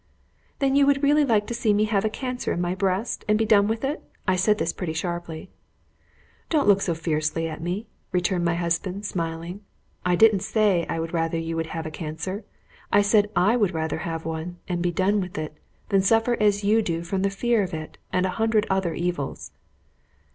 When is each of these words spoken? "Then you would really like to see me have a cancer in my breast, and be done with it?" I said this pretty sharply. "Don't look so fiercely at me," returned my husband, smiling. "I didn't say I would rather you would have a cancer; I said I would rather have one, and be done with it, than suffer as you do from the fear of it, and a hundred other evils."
"Then 0.57 0.75
you 0.75 0.87
would 0.87 1.03
really 1.03 1.23
like 1.23 1.45
to 1.45 1.53
see 1.53 1.73
me 1.75 1.83
have 1.83 2.03
a 2.03 2.09
cancer 2.09 2.51
in 2.51 2.59
my 2.59 2.73
breast, 2.73 3.23
and 3.27 3.37
be 3.37 3.45
done 3.45 3.67
with 3.67 3.83
it?" 3.83 4.01
I 4.27 4.35
said 4.35 4.57
this 4.57 4.73
pretty 4.73 4.93
sharply. 4.93 5.51
"Don't 6.49 6.67
look 6.67 6.81
so 6.81 6.95
fiercely 6.95 7.47
at 7.47 7.61
me," 7.61 7.85
returned 8.11 8.43
my 8.43 8.55
husband, 8.55 9.05
smiling. 9.05 9.61
"I 10.03 10.15
didn't 10.15 10.39
say 10.39 10.87
I 10.89 10.99
would 10.99 11.13
rather 11.13 11.37
you 11.37 11.55
would 11.55 11.67
have 11.67 11.85
a 11.85 11.91
cancer; 11.91 12.43
I 12.91 13.03
said 13.03 13.29
I 13.35 13.55
would 13.55 13.75
rather 13.75 13.99
have 13.99 14.25
one, 14.25 14.57
and 14.67 14.81
be 14.81 14.91
done 14.91 15.21
with 15.21 15.37
it, 15.37 15.55
than 15.89 16.01
suffer 16.01 16.35
as 16.41 16.63
you 16.63 16.81
do 16.81 17.03
from 17.03 17.21
the 17.21 17.29
fear 17.29 17.61
of 17.61 17.71
it, 17.71 17.99
and 18.11 18.25
a 18.25 18.29
hundred 18.29 18.65
other 18.71 18.95
evils." 18.95 19.51